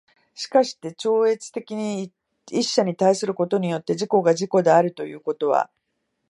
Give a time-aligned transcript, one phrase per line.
[0.33, 2.11] しかして超越的
[2.49, 5.69] 一者に対することによって自己が自己であるということは、